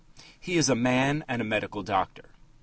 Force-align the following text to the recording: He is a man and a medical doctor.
He 0.39 0.57
is 0.57 0.67
a 0.67 0.73
man 0.73 1.23
and 1.27 1.43
a 1.43 1.45
medical 1.45 1.83
doctor. 1.83 2.31